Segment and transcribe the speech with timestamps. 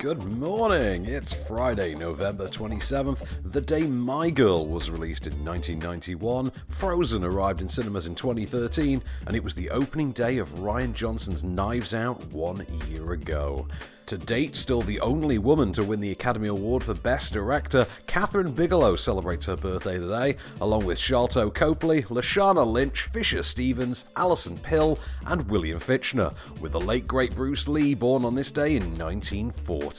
[0.00, 1.04] Good morning.
[1.04, 7.68] It's Friday, November 27th, the day My Girl was released in 1991, Frozen arrived in
[7.68, 12.64] cinemas in 2013, and it was the opening day of Rian Johnson's Knives Out one
[12.88, 13.68] year ago.
[14.06, 18.56] To date, still the only woman to win the Academy Award for Best Director, Kathryn
[18.56, 24.98] Bigelow celebrates her birthday today, along with Sharlto Copley, Lashana Lynch, Fisher Stevens, Alison Pill,
[25.26, 29.89] and William Fichtner, with the late great Bruce Lee born on this day in 1940.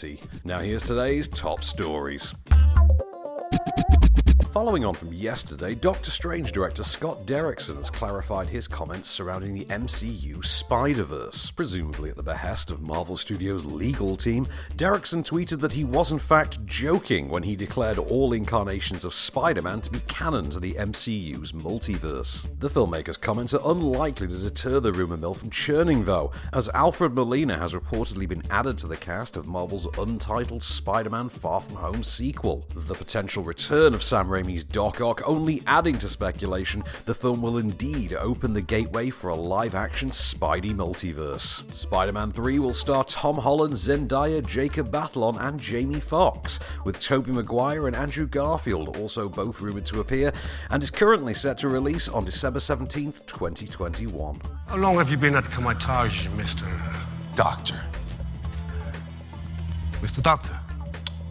[0.43, 2.33] Now here's today's top stories.
[4.51, 9.63] Following on from yesterday, Doctor Strange director Scott Derrickson has clarified his comments surrounding the
[9.63, 11.51] MCU Spider Verse.
[11.51, 16.19] Presumably at the behest of Marvel Studios' legal team, Derrickson tweeted that he was in
[16.19, 20.73] fact joking when he declared all incarnations of Spider Man to be canon to the
[20.73, 22.45] MCU's multiverse.
[22.59, 27.13] The filmmaker's comments are unlikely to deter the rumour mill from churning, though, as Alfred
[27.13, 31.77] Molina has reportedly been added to the cast of Marvel's untitled Spider Man Far From
[31.77, 32.67] Home sequel.
[32.75, 37.57] The potential return of Sam Raimi's Doc Ock only adding to speculation the film will
[37.59, 41.71] indeed open the gateway for a live action Spidey multiverse.
[41.71, 47.31] Spider Man 3 will star Tom Holland, Zendaya, Jacob Batalon, and Jamie Foxx, with Tobey
[47.31, 50.33] Maguire and Andrew Garfield also both rumoured to appear,
[50.71, 54.41] and is currently set to release on December 17th, 2021.
[54.67, 56.67] How long have you been at Kamar-Taj, Mr.
[57.35, 57.79] Doctor.
[60.01, 60.23] Mr.
[60.23, 60.59] Doctor?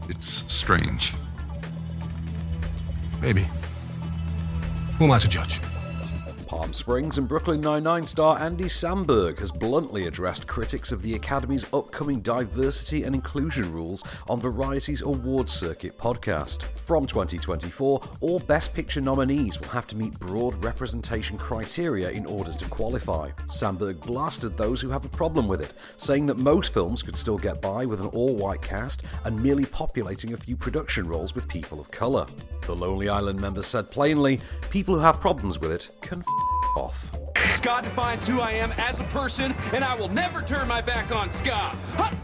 [0.09, 1.15] It's strange.
[3.21, 3.47] Maybe.
[4.99, 5.61] Who am I to judge?
[6.51, 11.73] Palm Springs and Brooklyn Nine-Nine star Andy Samberg has bluntly addressed critics of the Academy's
[11.73, 16.65] upcoming diversity and inclusion rules on Variety's awards circuit podcast.
[16.65, 22.53] From 2024, all Best Picture nominees will have to meet broad representation criteria in order
[22.53, 23.31] to qualify.
[23.47, 27.39] Samberg blasted those who have a problem with it, saying that most films could still
[27.39, 31.79] get by with an all-white cast and merely populating a few production roles with people
[31.79, 32.27] of colour.
[32.71, 34.39] The Lonely Island member said plainly,
[34.71, 37.11] people who have problems with it can f- off.
[37.49, 41.11] Scott defines who I am as a person, and I will never turn my back
[41.11, 41.75] on Scott.
[41.97, 42.15] Ha!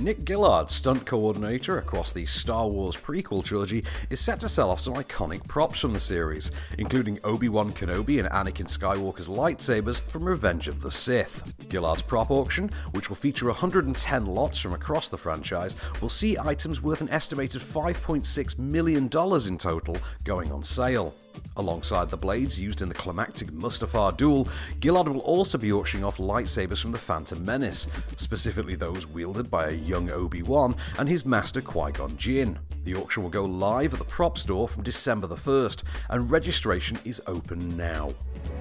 [0.00, 4.80] Nick Gillard, stunt coordinator across the Star Wars prequel trilogy, is set to sell off
[4.80, 10.24] some iconic props from the series, including Obi Wan Kenobi and Anakin Skywalker's lightsabers from
[10.24, 11.54] Revenge of the Sith.
[11.72, 16.82] Gillard's prop auction, which will feature 110 lots from across the franchise, will see items
[16.82, 21.14] worth an estimated $5.6 million in total going on sale.
[21.56, 24.48] Alongside the blades used in the climactic Mustafar duel,
[24.82, 29.68] Gillard will also be auctioning off lightsabers from the Phantom Menace, specifically those wielded by
[29.68, 32.58] a young Obi-Wan and his master Qui-Gon Jinn.
[32.84, 36.98] The auction will go live at the prop store from December the 1st, and registration
[37.06, 38.12] is open now.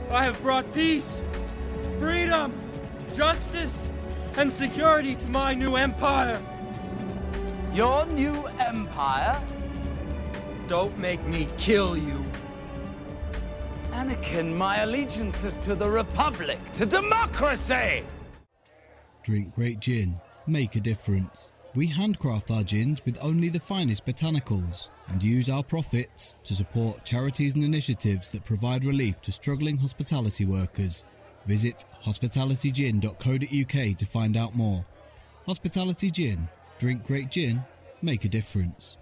[0.09, 1.21] I have brought peace,
[1.99, 2.53] freedom,
[3.15, 3.89] justice,
[4.37, 6.39] and security to my new empire.
[7.73, 9.39] Your new empire?
[10.67, 12.23] Don't make me kill you.
[13.91, 18.03] Anakin, my allegiance is to the Republic, to democracy!
[19.23, 20.15] Drink great gin,
[20.47, 21.51] make a difference.
[21.75, 27.05] We handcraft our gins with only the finest botanicals and use our profits to support
[27.05, 31.03] charities and initiatives that provide relief to struggling hospitality workers.
[31.45, 34.85] Visit hospitalitygin.co.uk to find out more.
[35.45, 36.47] Hospitality Gin.
[36.81, 37.63] Drink great gin,
[38.01, 38.97] make a difference.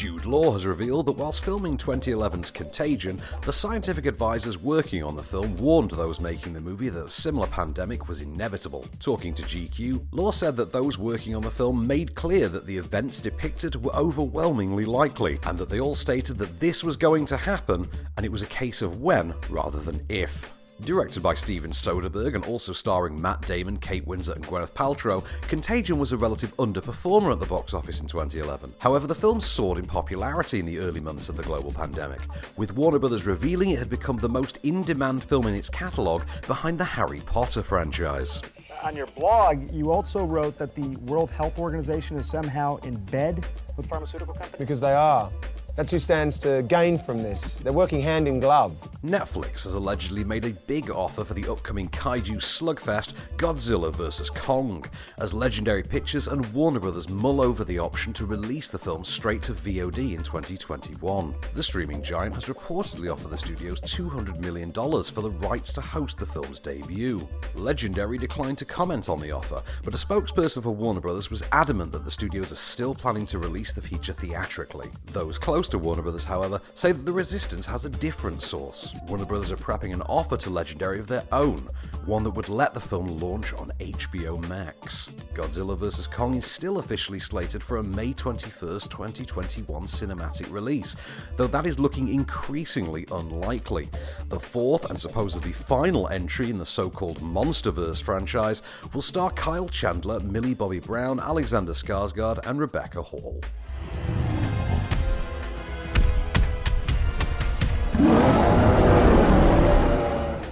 [0.00, 5.22] Jude Law has revealed that whilst filming 2011's Contagion, the scientific advisors working on the
[5.22, 8.86] film warned those making the movie that a similar pandemic was inevitable.
[8.98, 12.78] Talking to GQ, Law said that those working on the film made clear that the
[12.78, 17.36] events depicted were overwhelmingly likely, and that they all stated that this was going to
[17.36, 17.86] happen,
[18.16, 20.59] and it was a case of when rather than if.
[20.82, 25.98] Directed by Steven Soderbergh and also starring Matt Damon, Kate Winslet, and Gwyneth Paltrow, Contagion
[25.98, 28.72] was a relative underperformer at the box office in 2011.
[28.78, 32.20] However, the film soared in popularity in the early months of the global pandemic,
[32.56, 36.26] with Warner Brothers revealing it had become the most in demand film in its catalogue
[36.46, 38.40] behind the Harry Potter franchise.
[38.82, 43.44] On your blog, you also wrote that the World Health Organization is somehow in bed
[43.76, 44.58] with pharmaceutical companies.
[44.58, 45.30] Because they are.
[45.76, 47.58] That's who stands to gain from this.
[47.58, 48.76] They're working hand in glove.
[49.04, 54.28] Netflix has allegedly made a big offer for the upcoming kaiju slugfest Godzilla vs.
[54.30, 54.84] Kong,
[55.18, 59.42] as Legendary Pictures and Warner Brothers mull over the option to release the film straight
[59.44, 61.34] to VOD in 2021.
[61.54, 66.18] The streaming giant has reportedly offered the studios $200 million for the rights to host
[66.18, 67.26] the film's debut.
[67.54, 71.92] Legendary declined to comment on the offer, but a spokesperson for Warner Brothers was adamant
[71.92, 74.90] that the studios are still planning to release the feature theatrically.
[75.12, 78.94] Those close to Warner Brothers, however, say that the resistance has a different source.
[79.06, 81.68] Warner Brothers are prepping an offer to Legendary of their own,
[82.06, 85.08] one that would let the film launch on HBO Max.
[85.34, 86.06] Godzilla vs.
[86.06, 90.96] Kong is still officially slated for a May 21st, 2021 cinematic release,
[91.36, 93.88] though that is looking increasingly unlikely.
[94.28, 98.62] The fourth and supposedly final entry in the so called Monsterverse franchise
[98.94, 103.40] will star Kyle Chandler, Millie Bobby Brown, Alexander Skarsgård, and Rebecca Hall.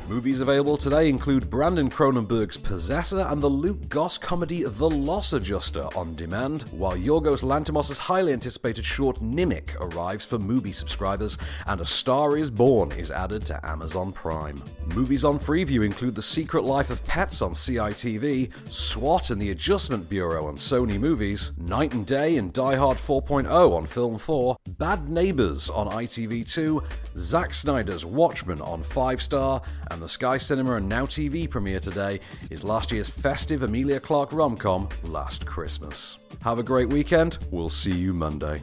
[0.08, 5.86] Movies available today include Brandon Cronenberg's Possessor and the Luke Goss comedy The Loss Adjuster
[5.94, 11.84] on demand, while Yorgos Lanthimos' highly anticipated short Nimic arrives for Mubi subscribers, and A
[11.84, 14.62] Star is Born is added to Amazon Prime.
[14.94, 20.08] Movies on Freeview include The Secret Life of Pets on CITV, SWAT and the Adjustment
[20.08, 23.46] Bureau on Sony Movies, Night and Day and Die Hard 4.0
[23.76, 26.82] on Film 4, Bad Neighbors on ITV2,
[27.14, 32.20] Zack Snyder's Watchmen on 5 Star, and the Sky Cinema and Now TV premiere today
[32.50, 36.18] is last year's festive Emilia Clarke rom com, Last Christmas.
[36.42, 37.38] Have a great weekend.
[37.50, 38.62] We'll see you Monday.